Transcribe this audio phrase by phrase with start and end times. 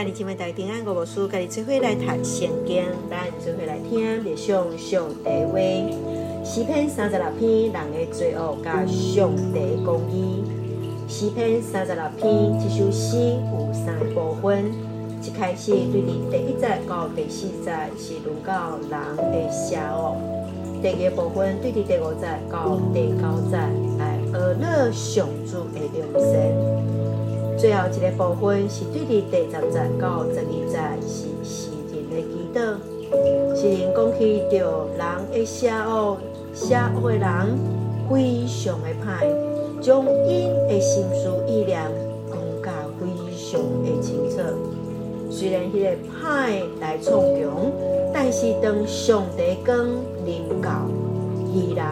[0.00, 5.58] 家里今晚大家平安，我无事，家里做伙来读圣经，咱做伙来听默想上帝话。
[6.42, 10.42] 诗篇三十六篇，人的罪恶甲上帝公义。
[11.06, 13.18] 诗篇三十六篇，这首诗
[13.52, 14.72] 有三个部分。
[15.20, 20.16] 一开始对伫第一节到第四节是论到人的邪恶；
[20.80, 23.58] 第二部分对伫第五节到第九节
[23.98, 26.99] 来学乐上主的良善。
[27.60, 32.58] 最后一个部分是对伫第十节到十二节是诗人的祈祷，
[33.54, 36.16] 诗人讲起着人的邪恶，
[36.54, 37.28] 邪恶的人
[38.08, 39.28] 非常的歹，
[39.78, 41.82] 将因的心思意念
[42.30, 44.38] 讲甲非常的清楚。
[45.30, 47.70] 虽然迄个歹来创强，
[48.10, 49.76] 但是当上帝光
[50.24, 50.88] 临到，
[51.52, 51.84] 义人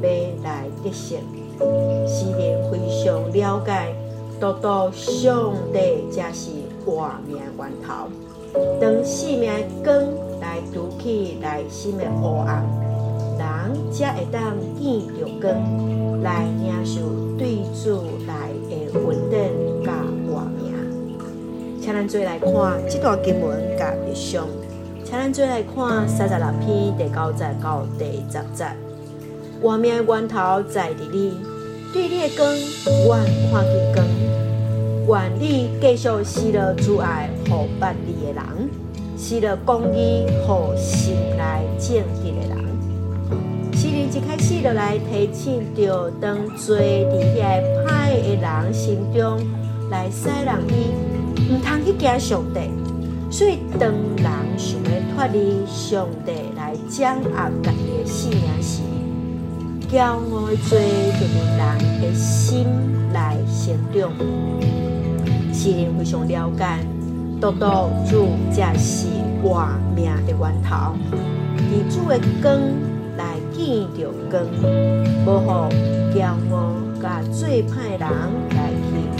[0.00, 0.08] 要
[0.48, 1.18] 来得胜。
[2.08, 3.94] 诗人非常了解。
[4.40, 6.48] 独独上帝才是
[6.86, 8.08] 活命源头，
[8.80, 9.52] 当生命
[9.84, 9.94] 光
[10.40, 12.64] 来拄起内心的黑暗，
[13.38, 17.02] 人才会当见着光来领受
[17.36, 19.92] 对主来的稳定甲
[20.26, 20.72] 活命。
[21.78, 22.52] 请咱做来看
[22.88, 24.46] 这段经文甲默想，
[25.04, 28.64] 请咱做来看三十六篇第九节到第十节，
[29.60, 31.36] 活命的源头在伫你，
[31.92, 32.48] 对你的光，
[33.06, 33.16] 我
[33.52, 34.29] 看见光。
[35.10, 38.70] 愿你继续施乐阻碍互别离的人，
[39.18, 42.56] 施乐公义互心内正直的人。
[43.74, 46.80] 诗人一开始就来提醒着，当做伫
[47.34, 49.38] 遐歹的人心中
[49.90, 50.94] 来使人伊，
[51.52, 52.60] 毋通去惊上帝。
[53.32, 54.24] 所以当人
[54.56, 57.30] 想要脱离上帝来掌握
[57.64, 58.80] 家己的性命时，
[59.90, 60.78] 骄傲的罪
[61.18, 61.60] 就伫人
[62.00, 62.64] 的心
[63.12, 64.08] 来成长。
[65.52, 66.78] 是人非常了解，
[67.40, 69.08] 独独主才是
[69.42, 69.66] 活
[69.96, 70.94] 命的源头，
[71.72, 72.56] 以主的光
[73.16, 74.40] 来见着光，
[75.26, 75.50] 无互
[76.16, 76.22] 骄
[76.54, 76.72] 傲
[77.02, 78.08] 甲最歹人
[78.54, 79.18] 来欺负，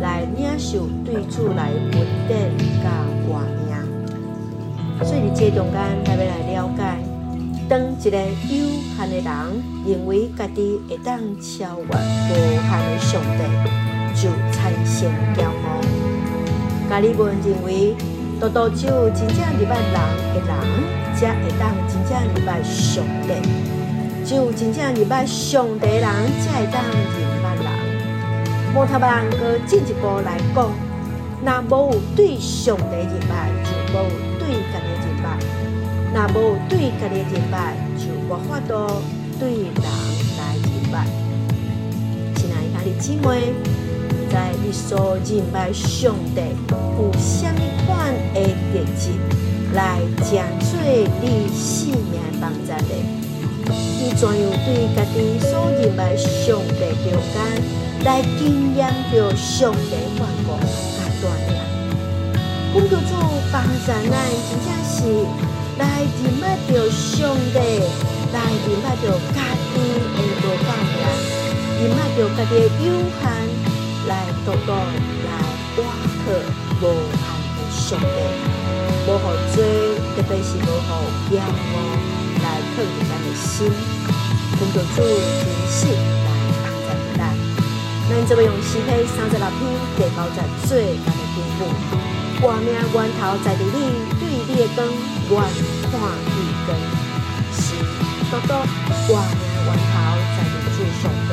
[0.00, 2.38] 来领受对主来稳定
[2.84, 2.88] 甲
[3.26, 3.74] 活命。
[5.04, 6.34] 所以伫这中间，特别来，
[7.72, 8.26] 当一个有
[8.98, 9.24] 限的人
[9.86, 12.30] 认为家己会当超越无
[12.68, 13.40] 限的上帝。
[14.14, 15.80] 就产生骄傲，
[16.90, 17.96] 家里们认为，
[18.38, 19.94] 独独只有真正礼拜人
[20.34, 20.52] 的人，
[21.16, 23.32] 才会当真正礼拜上帝；
[24.22, 26.02] 只有真正礼拜上帝的人，
[26.42, 27.64] 才会当敬拜人。
[28.74, 30.70] 摩他人搁进一步来讲，
[31.42, 35.26] 若无有对上帝敬拜，就无有对家己敬拜；
[36.14, 39.02] 若无对家己敬拜，就无法度
[39.40, 39.74] 对人
[40.36, 41.06] 来敬拜。
[42.36, 43.54] 亲爱的家里姊妹。
[44.30, 48.40] 在你所敬拜上帝有什么款的
[48.72, 49.10] 特质
[49.74, 50.26] 来成
[50.58, 50.80] 做
[51.20, 52.92] 你生命帮助的？
[53.68, 57.34] 你怎样对家己所敬拜上帝中间
[58.04, 60.58] 来经验着上帝眷顾和
[61.20, 61.60] 带领？
[62.72, 63.12] 讲求主
[63.52, 63.92] 帮助咱，
[64.48, 64.96] 真正是
[65.78, 67.58] 来敬拜着上帝，
[68.32, 69.40] 来敬拜着家
[69.72, 69.74] 己
[70.14, 71.00] 的无方面，
[71.78, 72.88] 敬拜着家己的有
[73.20, 73.22] 限。
[74.08, 75.30] 来多多来
[75.78, 75.80] 挖
[76.24, 76.42] 克
[76.80, 76.84] 无
[77.14, 77.22] 限
[77.54, 78.04] 的上帝，
[79.06, 79.24] 无好
[79.54, 79.56] 罪，
[80.16, 80.90] 特别是无好
[81.30, 81.74] 骄傲
[82.42, 83.70] 来克服咱的心，
[84.58, 86.28] 工作主真实来
[86.64, 87.20] 帮助咱。
[88.10, 89.60] 咱这边用诗篇三十六篇
[89.96, 91.62] 第九节最难的经文，
[92.42, 93.76] 活命源头在伫你，
[94.46, 94.82] 对你的
[95.28, 95.54] 光，愿
[95.90, 95.92] 看
[96.26, 96.34] 见
[96.66, 96.68] 光，
[97.52, 97.64] 是
[98.30, 98.50] 多多
[99.06, 99.94] 活命源头
[100.34, 101.30] 在伫主上帝，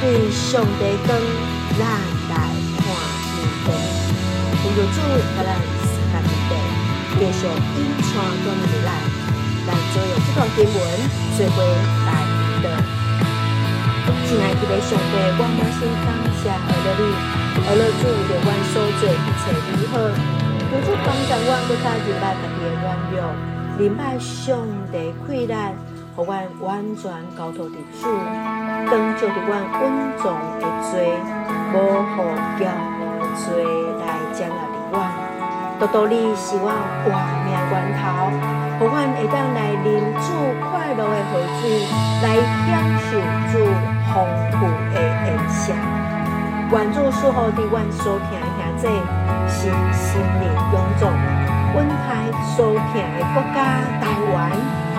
[0.00, 1.08] 对上帝光。
[1.76, 1.80] 咱
[2.30, 2.32] 来
[2.78, 2.86] 看
[3.34, 3.36] 见
[3.66, 3.68] 光，
[4.62, 5.48] 奉主给咱
[5.82, 6.50] 时间预备，
[7.18, 8.12] 继续引传
[8.44, 8.88] 光明来，
[9.66, 10.76] 来做用这段经文
[11.36, 11.58] 做回
[12.06, 12.08] 来
[12.62, 12.66] 的。
[14.26, 16.08] 亲爱的上帝，我满心感
[16.40, 17.02] 谢爱了你，
[17.66, 19.12] 爱了主，有阮所做一
[19.42, 20.43] 切如好？
[20.82, 22.70] 主帮助阮，不再敬拜家己的。
[22.82, 23.16] 软弱，
[23.78, 24.58] 明白上
[24.90, 25.72] 帝困难，
[26.16, 28.08] 互阮完全交托伫主，
[28.90, 29.82] 当就伫阮稳
[30.22, 30.64] 重的。
[30.90, 31.12] 罪。
[31.74, 31.76] 无
[32.14, 32.22] 互
[32.56, 33.42] 骄傲的罪
[33.98, 34.76] 来将来的。
[34.92, 34.94] 阮，
[35.80, 36.70] 独独你是阮
[37.02, 37.10] 活
[37.44, 38.04] 命源头，
[38.78, 39.88] 互阮会当来饮
[40.22, 40.26] 主
[40.70, 41.62] 快乐的河水，
[42.22, 42.24] 来
[42.62, 42.70] 享
[43.00, 43.08] 受
[43.50, 43.52] 主
[44.14, 44.14] 丰
[44.52, 44.56] 富
[44.94, 45.72] 的恩赐。
[46.70, 48.38] 愿主赐福伫阮所听
[48.84, 48.92] 的兄弟，
[49.48, 49.56] 是
[49.96, 51.08] 心灵臃肿，
[51.72, 54.36] 阮台所听的国家台湾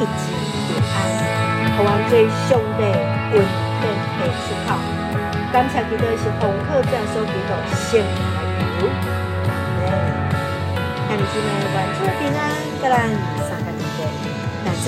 [0.00, 0.34] 一直
[0.66, 0.96] 平安，
[1.76, 2.12] 互阮做
[2.48, 2.82] 上帝
[3.32, 3.38] 稳
[3.80, 3.86] 定
[4.18, 4.68] 的出口。
[5.52, 8.08] 感谢基督是红鹤这样说给的，献来
[8.80, 8.82] 如。
[11.30, 11.44] 今日
[11.74, 12.40] 万事平安，
[12.80, 12.94] 各人
[13.48, 13.66] 三个
[14.64, 14.86] 大家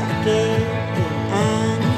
[0.00, 0.26] 大家
[0.94, 0.98] 平
[1.32, 1.91] 安。